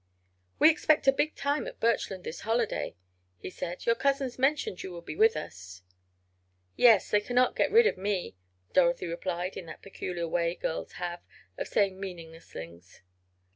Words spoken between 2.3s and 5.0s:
holiday," he said. "Your cousins mentioned you